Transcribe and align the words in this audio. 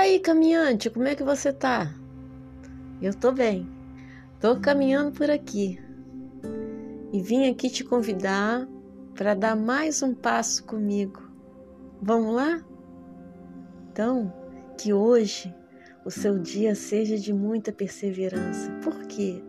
aí, 0.00 0.18
caminhante, 0.18 0.88
como 0.88 1.06
é 1.06 1.14
que 1.14 1.22
você 1.22 1.52
tá? 1.52 1.94
Eu 3.02 3.14
tô 3.14 3.32
bem. 3.32 3.68
Tô 4.40 4.58
caminhando 4.58 5.12
por 5.12 5.30
aqui. 5.30 5.78
E 7.12 7.20
vim 7.20 7.50
aqui 7.50 7.68
te 7.68 7.84
convidar 7.84 8.66
para 9.14 9.34
dar 9.34 9.54
mais 9.54 10.02
um 10.02 10.14
passo 10.14 10.64
comigo. 10.64 11.20
Vamos 12.00 12.34
lá? 12.34 12.64
Então, 13.92 14.32
que 14.78 14.90
hoje 14.90 15.54
o 16.02 16.10
seu 16.10 16.38
dia 16.38 16.74
seja 16.74 17.18
de 17.18 17.32
muita 17.32 17.70
perseverança. 17.70 18.70
Por 18.82 19.04
quê? 19.04 19.42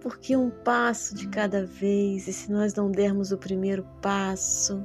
Porque 0.00 0.34
um 0.34 0.48
passo 0.48 1.14
de 1.14 1.28
cada 1.28 1.66
vez, 1.66 2.26
e 2.26 2.32
se 2.32 2.50
nós 2.50 2.72
não 2.74 2.90
dermos 2.90 3.32
o 3.32 3.38
primeiro 3.38 3.86
passo, 4.00 4.82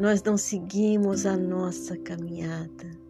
nós 0.00 0.20
não 0.24 0.36
seguimos 0.36 1.24
a 1.24 1.36
nossa 1.36 1.96
caminhada. 1.96 3.07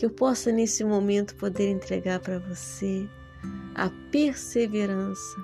Que 0.00 0.06
eu 0.06 0.10
possa 0.10 0.50
nesse 0.50 0.82
momento 0.82 1.36
poder 1.36 1.68
entregar 1.68 2.20
para 2.20 2.38
você 2.38 3.06
a 3.74 3.90
perseverança, 4.10 5.36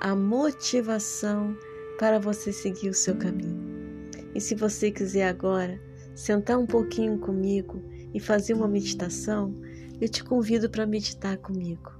a 0.00 0.14
motivação 0.14 1.58
para 1.98 2.20
você 2.20 2.52
seguir 2.52 2.90
o 2.90 2.94
seu 2.94 3.16
caminho. 3.16 4.08
E 4.32 4.40
se 4.40 4.54
você 4.54 4.92
quiser 4.92 5.26
agora 5.26 5.82
sentar 6.14 6.56
um 6.56 6.64
pouquinho 6.64 7.18
comigo 7.18 7.82
e 8.14 8.20
fazer 8.20 8.54
uma 8.54 8.68
meditação, 8.68 9.52
eu 10.00 10.08
te 10.08 10.22
convido 10.22 10.70
para 10.70 10.86
meditar 10.86 11.36
comigo. 11.38 11.90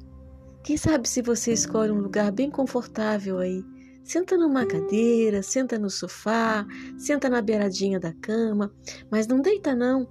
Quem 0.62 0.76
sabe 0.76 1.08
se 1.08 1.20
você 1.20 1.52
escolhe 1.52 1.90
um 1.90 1.98
lugar 1.98 2.30
bem 2.30 2.48
confortável 2.48 3.38
aí 3.38 3.64
Senta 4.04 4.36
numa 4.36 4.64
cadeira, 4.64 5.42
senta 5.42 5.78
no 5.78 5.90
sofá, 5.90 6.64
senta 6.96 7.28
na 7.28 7.40
beiradinha 7.40 7.98
da 7.98 8.12
cama, 8.12 8.70
mas 9.10 9.26
não 9.26 9.40
deita 9.40 9.74
não. 9.74 10.06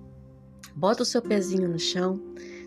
Bota 0.76 1.04
o 1.04 1.06
seu 1.06 1.22
pezinho 1.22 1.70
no 1.70 1.80
chão, 1.80 2.20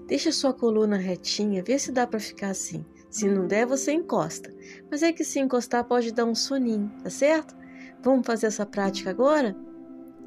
deixa 0.06 0.28
a 0.28 0.32
sua 0.32 0.52
coluna 0.52 0.96
retinha, 0.96 1.62
vê 1.62 1.78
se 1.78 1.90
dá 1.90 2.06
para 2.06 2.20
ficar 2.20 2.50
assim. 2.50 2.84
Se 3.10 3.28
não 3.28 3.46
der, 3.46 3.66
você 3.66 3.92
encosta. 3.92 4.52
Mas 4.90 5.02
é 5.02 5.12
que 5.12 5.24
se 5.24 5.40
encostar 5.40 5.84
pode 5.84 6.12
dar 6.12 6.24
um 6.24 6.34
soninho, 6.34 6.90
tá 7.02 7.10
certo? 7.10 7.56
Vamos 8.02 8.27
fazer 8.27 8.46
essa 8.46 8.66
prática 8.66 9.10
agora? 9.10 9.56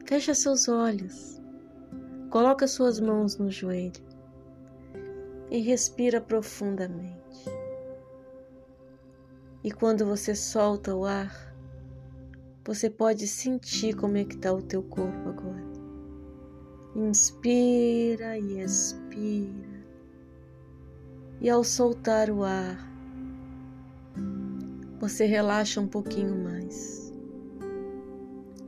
Fecha 0.05 0.33
seus 0.33 0.67
olhos. 0.67 1.39
Coloca 2.30 2.67
suas 2.67 3.00
mãos 3.00 3.38
no 3.38 3.50
joelho 3.50 4.03
e 5.52 5.59
respira 5.59 6.22
profundamente. 6.22 7.45
E 9.63 9.72
quando 9.72 10.05
você 10.05 10.33
solta 10.35 10.95
o 10.95 11.05
ar, 11.05 11.53
você 12.66 12.89
pode 12.89 13.27
sentir 13.27 13.95
como 13.95 14.17
é 14.17 14.23
que 14.23 14.35
está 14.35 14.53
o 14.53 14.61
teu 14.61 14.81
corpo 14.83 15.30
agora. 15.30 15.69
Inspira 16.95 18.38
e 18.38 18.62
expira. 18.62 19.80
E 21.40 21.50
ao 21.50 21.64
soltar 21.64 22.30
o 22.30 22.44
ar, 22.44 22.90
você 25.00 25.26
relaxa 25.26 25.80
um 25.80 25.88
pouquinho 25.88 26.36
mais. 26.44 27.14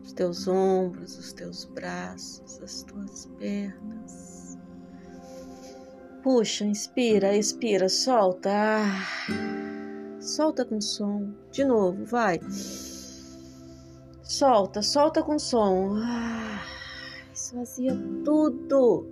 Os 0.03 0.13
teus 0.13 0.47
ombros, 0.47 1.17
os 1.17 1.33
teus 1.33 1.65
braços, 1.65 2.61
as 2.61 2.83
tuas 2.83 3.25
pernas. 3.37 4.57
Puxa, 6.23 6.65
inspira, 6.65 7.35
expira, 7.35 7.89
solta. 7.89 8.85
Solta 10.19 10.63
com 10.63 10.79
som. 10.79 11.33
De 11.51 11.63
novo, 11.65 12.05
vai. 12.05 12.39
Solta, 14.21 14.81
solta 14.81 15.23
com 15.23 15.39
som. 15.39 15.95
Ah, 15.97 16.61
esvazia 17.41 17.97
tudo. 18.23 19.07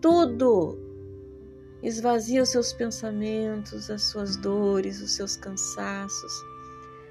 Tudo. 0.00 0.78
Esvazia 1.82 2.42
os 2.42 2.50
seus 2.50 2.72
pensamentos, 2.72 3.90
as 3.90 4.02
suas 4.04 4.36
dores, 4.36 5.00
os 5.00 5.12
seus 5.12 5.36
cansaços, 5.36 6.32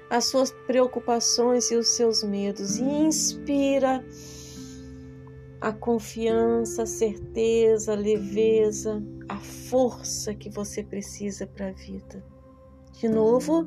as 0.08 0.24
suas 0.24 0.50
preocupações 0.66 1.70
e 1.70 1.76
os 1.76 1.88
seus 1.88 2.22
medos. 2.22 2.78
E 2.78 2.82
inspira 2.82 4.02
a 5.60 5.72
confiança, 5.72 6.84
a 6.84 6.86
certeza, 6.86 7.92
a 7.92 7.96
leveza, 7.96 9.02
a 9.28 9.38
força 9.38 10.34
que 10.34 10.48
você 10.48 10.82
precisa 10.82 11.46
para 11.46 11.68
a 11.68 11.72
vida. 11.72 12.24
De 12.92 13.08
novo, 13.08 13.66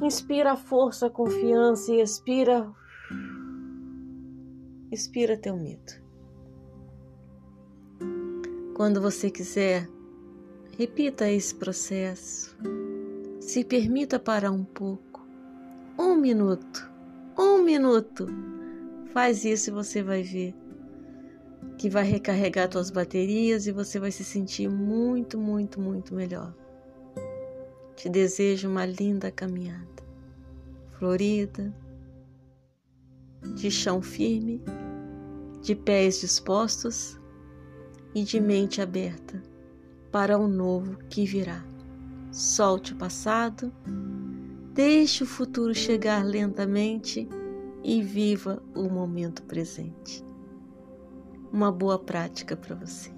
inspira 0.00 0.52
a 0.52 0.56
força, 0.56 1.06
a 1.06 1.10
confiança 1.10 1.92
e 1.92 2.00
expira. 2.00 2.72
Expira 4.90 5.36
teu 5.36 5.56
medo. 5.56 5.92
Quando 8.74 9.00
você 9.00 9.30
quiser, 9.30 9.88
repita 10.78 11.28
esse 11.30 11.54
processo. 11.54 12.56
Se 13.40 13.64
permita 13.64 14.18
parar 14.18 14.52
um 14.52 14.64
pouco. 14.64 15.26
Um 15.98 16.14
minuto. 16.14 16.88
Um 17.36 17.62
minuto. 17.62 18.26
Faz 19.12 19.44
isso 19.44 19.70
e 19.70 19.72
você 19.72 20.02
vai 20.02 20.22
ver 20.22 20.54
que 21.76 21.90
vai 21.90 22.04
recarregar 22.04 22.70
suas 22.70 22.90
baterias 22.90 23.66
e 23.66 23.72
você 23.72 23.98
vai 23.98 24.10
se 24.10 24.24
sentir 24.24 24.68
muito, 24.68 25.38
muito, 25.38 25.80
muito 25.80 26.14
melhor. 26.14 26.54
Te 27.94 28.08
desejo 28.08 28.68
uma 28.68 28.86
linda 28.86 29.30
caminhada, 29.30 30.02
florida, 30.92 31.74
de 33.54 33.70
chão 33.70 34.02
firme, 34.02 34.62
de 35.62 35.74
pés 35.74 36.20
dispostos 36.20 37.18
e 38.14 38.22
de 38.22 38.40
mente 38.40 38.80
aberta 38.80 39.42
para 40.12 40.38
o 40.38 40.48
novo 40.48 40.98
que 41.08 41.24
virá. 41.24 41.64
Solte 42.30 42.92
o 42.92 42.96
passado, 42.96 43.72
deixe 44.72 45.22
o 45.24 45.26
futuro 45.26 45.74
chegar 45.74 46.24
lentamente 46.24 47.28
e 47.82 48.02
viva 48.02 48.62
o 48.74 48.88
momento 48.88 49.42
presente. 49.44 50.24
Uma 51.52 51.70
boa 51.70 51.98
prática 51.98 52.56
para 52.56 52.74
você. 52.74 53.15